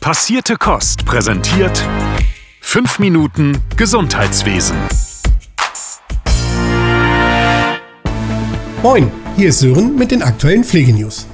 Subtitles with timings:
[0.00, 1.86] Passierte Kost präsentiert
[2.62, 4.74] 5 Minuten Gesundheitswesen.
[8.82, 11.26] Moin, hier ist Sören mit den aktuellen Pflegenews.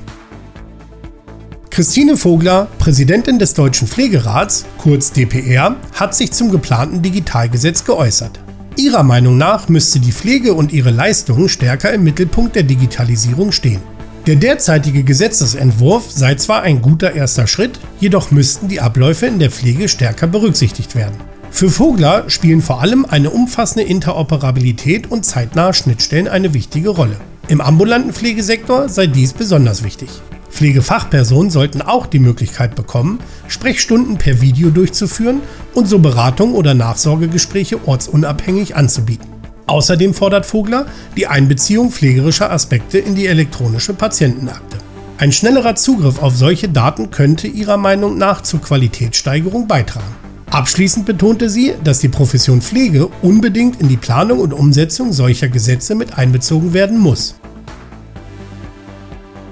[1.71, 8.41] Christine Vogler, Präsidentin des Deutschen Pflegerats, kurz DPR, hat sich zum geplanten Digitalgesetz geäußert.
[8.75, 13.96] Ihrer Meinung nach müsste die Pflege und ihre Leistungen stärker im Mittelpunkt der Digitalisierung stehen.
[14.27, 19.53] Der derzeitige Gesetzesentwurf sei zwar ein guter erster Schritt, jedoch müssten die Abläufe in der
[19.53, 21.15] Pflege stärker berücksichtigt werden.
[21.53, 27.19] Für Vogler spielen vor allem eine umfassende Interoperabilität und zeitnahe Schnittstellen eine wichtige Rolle.
[27.47, 30.09] Im ambulanten Pflegesektor sei dies besonders wichtig.
[30.51, 35.41] Pflegefachpersonen sollten auch die Möglichkeit bekommen, Sprechstunden per Video durchzuführen
[35.73, 39.36] und so Beratung oder Nachsorgegespräche ortsunabhängig anzubieten.
[39.67, 44.79] Außerdem fordert Vogler die Einbeziehung pflegerischer Aspekte in die elektronische Patientenakte.
[45.19, 50.15] Ein schnellerer Zugriff auf solche Daten könnte ihrer Meinung nach zur Qualitätssteigerung beitragen.
[50.51, 55.95] Abschließend betonte sie, dass die Profession Pflege unbedingt in die Planung und Umsetzung solcher Gesetze
[55.95, 57.35] mit einbezogen werden muss.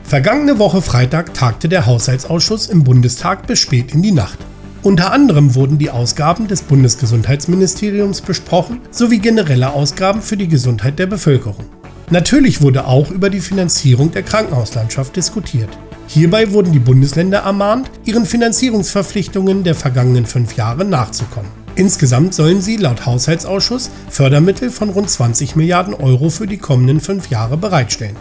[0.04, 4.38] Vergangene Woche Freitag tagte der Haushaltsausschuss im Bundestag bis spät in die Nacht.
[4.84, 11.06] Unter anderem wurden die Ausgaben des Bundesgesundheitsministeriums besprochen sowie generelle Ausgaben für die Gesundheit der
[11.06, 11.64] Bevölkerung.
[12.10, 15.70] Natürlich wurde auch über die Finanzierung der Krankenhauslandschaft diskutiert.
[16.06, 21.48] Hierbei wurden die Bundesländer ermahnt, ihren Finanzierungsverpflichtungen der vergangenen fünf Jahre nachzukommen.
[21.76, 27.30] Insgesamt sollen sie laut Haushaltsausschuss Fördermittel von rund 20 Milliarden Euro für die kommenden fünf
[27.30, 28.16] Jahre bereitstellen.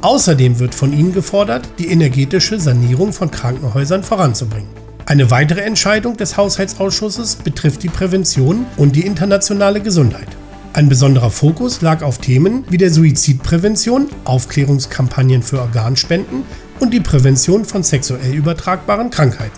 [0.00, 4.75] Außerdem wird von ihnen gefordert, die energetische Sanierung von Krankenhäusern voranzubringen.
[5.08, 10.26] Eine weitere Entscheidung des Haushaltsausschusses betrifft die Prävention und die internationale Gesundheit.
[10.72, 16.42] Ein besonderer Fokus lag auf Themen wie der Suizidprävention, Aufklärungskampagnen für Organspenden
[16.80, 19.56] und die Prävention von sexuell übertragbaren Krankheiten.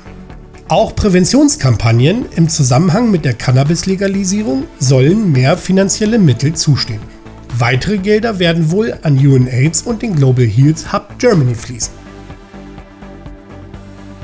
[0.69, 7.01] Auch Präventionskampagnen im Zusammenhang mit der Cannabis-Legalisierung sollen mehr finanzielle Mittel zustehen.
[7.57, 11.98] Weitere Gelder werden wohl an UNAIDS und den Global Heals Hub Germany fließen.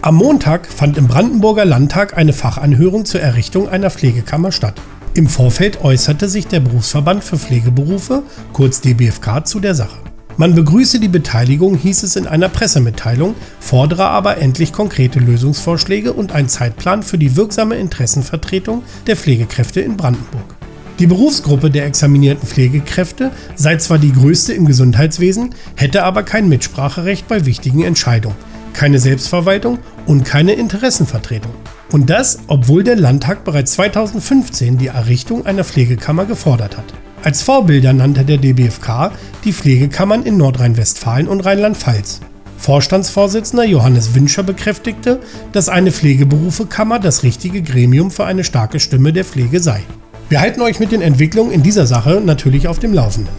[0.04, 4.78] Am Montag fand im Brandenburger Landtag eine Fachanhörung zur Errichtung einer Pflegekammer statt.
[5.15, 8.22] Im Vorfeld äußerte sich der Berufsverband für Pflegeberufe,
[8.53, 9.97] kurz DBFK, zu der Sache.
[10.37, 16.32] Man begrüße die Beteiligung, hieß es in einer Pressemitteilung, fordere aber endlich konkrete Lösungsvorschläge und
[16.32, 20.54] einen Zeitplan für die wirksame Interessenvertretung der Pflegekräfte in Brandenburg.
[20.98, 27.26] Die Berufsgruppe der examinierten Pflegekräfte sei zwar die größte im Gesundheitswesen, hätte aber kein Mitspracherecht
[27.26, 28.36] bei wichtigen Entscheidungen,
[28.74, 31.52] keine Selbstverwaltung und keine Interessenvertretung.
[31.90, 36.92] Und das, obwohl der Landtag bereits 2015 die Errichtung einer Pflegekammer gefordert hat.
[37.22, 39.12] Als Vorbilder nannte der DBFK
[39.44, 42.20] die Pflegekammern in Nordrhein-Westfalen und Rheinland-Pfalz.
[42.58, 45.20] Vorstandsvorsitzender Johannes Winscher bekräftigte,
[45.52, 49.80] dass eine Pflegeberufekammer das richtige Gremium für eine starke Stimme der Pflege sei.
[50.28, 53.34] Wir halten euch mit den Entwicklungen in dieser Sache natürlich auf dem Laufenden.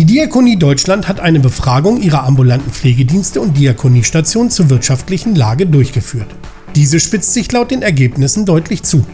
[0.00, 6.28] Die Diakonie Deutschland hat eine Befragung ihrer ambulanten Pflegedienste und Diakoniestationen zur wirtschaftlichen Lage durchgeführt.
[6.74, 9.04] Diese spitzt sich laut den Ergebnissen deutlich zu.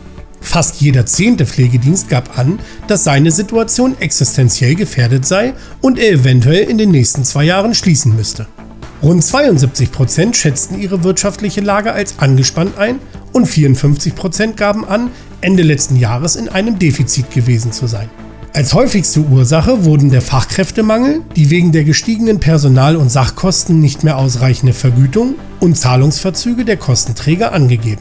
[0.40, 6.70] Fast jeder zehnte Pflegedienst gab an, dass seine Situation existenziell gefährdet sei und er eventuell
[6.70, 8.46] in den nächsten zwei Jahren schließen müsste.
[9.02, 13.00] Rund 72 Prozent schätzten ihre wirtschaftliche Lage als angespannt ein
[13.32, 15.10] und 54 Prozent gaben an,
[15.40, 18.08] Ende letzten Jahres in einem Defizit gewesen zu sein.
[18.56, 24.16] Als häufigste Ursache wurden der Fachkräftemangel, die wegen der gestiegenen Personal- und Sachkosten nicht mehr
[24.16, 28.00] ausreichende Vergütung und Zahlungsverzüge der Kostenträger angegeben.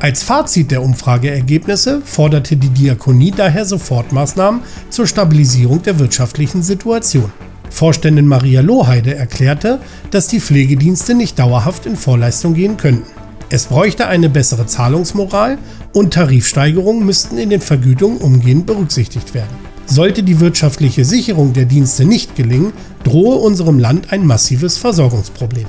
[0.00, 7.30] Als Fazit der Umfrageergebnisse forderte die Diakonie daher Sofortmaßnahmen zur Stabilisierung der wirtschaftlichen Situation.
[7.70, 9.78] Vorständin Maria Lohheide erklärte,
[10.10, 13.06] dass die Pflegedienste nicht dauerhaft in Vorleistung gehen könnten.
[13.50, 15.58] Es bräuchte eine bessere Zahlungsmoral
[15.92, 19.71] und Tarifsteigerungen müssten in den Vergütungen umgehend berücksichtigt werden.
[19.86, 22.72] Sollte die wirtschaftliche Sicherung der Dienste nicht gelingen,
[23.04, 25.66] drohe unserem Land ein massives Versorgungsproblem.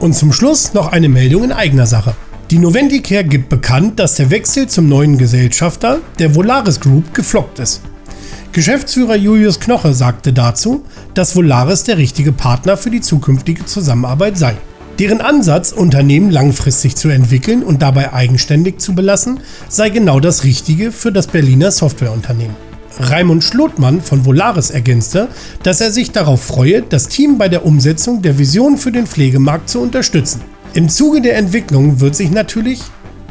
[0.00, 2.14] Und zum Schluss noch eine Meldung in eigener Sache.
[2.50, 7.82] Die Novendicare gibt bekannt, dass der Wechsel zum neuen Gesellschafter, der Volaris Group, gefloppt ist.
[8.52, 10.84] Geschäftsführer Julius Knoche sagte dazu,
[11.14, 14.56] dass Volaris der richtige Partner für die zukünftige Zusammenarbeit sei.
[15.00, 20.92] Deren Ansatz, Unternehmen langfristig zu entwickeln und dabei eigenständig zu belassen, sei genau das Richtige
[20.92, 22.54] für das Berliner Softwareunternehmen.
[22.98, 25.28] Raimund Schlotmann von Volaris ergänzte,
[25.62, 29.70] dass er sich darauf freue, das Team bei der Umsetzung der Vision für den Pflegemarkt
[29.70, 30.42] zu unterstützen.
[30.74, 32.82] Im Zuge der Entwicklung wird sich natürlich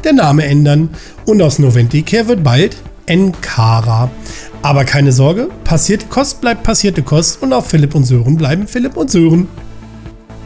[0.04, 0.90] der Name ändern
[1.26, 4.10] und aus Noventicare wird bald Encara.
[4.64, 8.98] Aber keine Sorge, passierte Kost bleibt passierte Kost und auch Philipp und Sören bleiben Philipp
[8.98, 9.48] und Sören.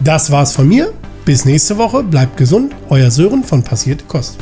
[0.02, 0.92] Das war's von mir.
[1.26, 4.40] Bis nächste Woche, bleibt gesund, euer Sören von Passierte Kost.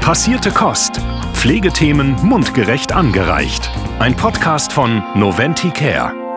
[0.00, 1.00] Passierte Kost.
[1.34, 3.70] Pflegethemen mundgerecht angereicht.
[4.00, 6.27] Ein Podcast von Noventi Care.